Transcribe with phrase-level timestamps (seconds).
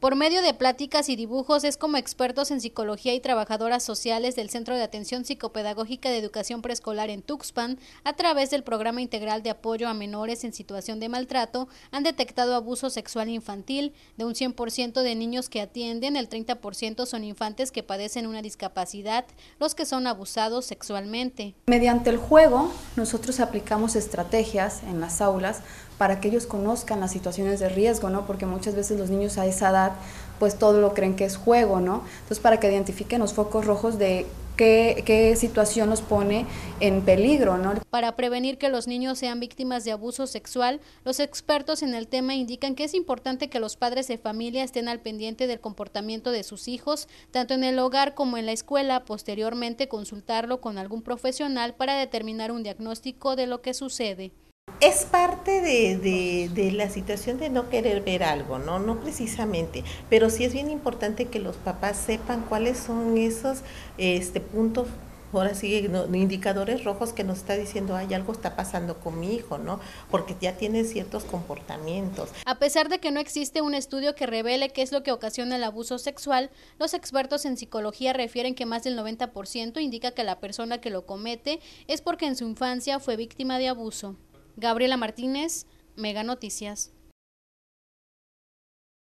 [0.00, 4.48] Por medio de pláticas y dibujos es como expertos en psicología y trabajadoras sociales del
[4.48, 9.50] Centro de Atención Psicopedagógica de Educación Preescolar en Tuxpan, a través del Programa Integral de
[9.50, 13.92] Apoyo a Menores en Situación de Maltrato, han detectado abuso sexual infantil.
[14.16, 19.26] De un 100% de niños que atienden, el 30% son infantes que padecen una discapacidad,
[19.58, 21.54] los que son abusados sexualmente.
[21.66, 25.60] Mediante el juego, nosotros aplicamos estrategias en las aulas
[26.00, 28.26] para que ellos conozcan las situaciones de riesgo, ¿no?
[28.26, 29.92] Porque muchas veces los niños a esa edad,
[30.38, 32.04] pues todo lo creen que es juego, ¿no?
[32.22, 34.24] Entonces, para que identifiquen los focos rojos de
[34.56, 36.44] Qué, situación los pone
[36.80, 37.56] en peligro.
[37.56, 37.72] ¿no?
[37.88, 42.34] Para prevenir que los niños sean víctimas de abuso sexual, los expertos en el tema
[42.34, 46.42] indican que es importante que los padres de familia estén al pendiente del comportamiento de
[46.42, 51.74] sus hijos, tanto en el hogar como en la escuela, posteriormente consultarlo con algún profesional
[51.74, 54.30] para determinar un diagnóstico de lo que sucede
[54.80, 58.78] es parte de, la situación de no querer ver algo, ¿no?
[58.78, 63.58] No precisamente, pero sí es bien importante que los papás sepan cuáles son esos
[63.98, 64.88] este, puntos,
[65.34, 69.58] ahora sí, indicadores rojos que nos está diciendo, hay algo está pasando con mi hijo,
[69.58, 69.80] ¿no?
[70.10, 72.30] Porque ya tiene ciertos comportamientos.
[72.46, 75.56] A pesar de que no existe un estudio que revele qué es lo que ocasiona
[75.56, 80.40] el abuso sexual, los expertos en psicología refieren que más del 90% indica que la
[80.40, 84.16] persona que lo comete es porque en su infancia fue víctima de abuso.
[84.60, 85.66] Gabriela Martínez,
[85.96, 86.92] Mega Noticias.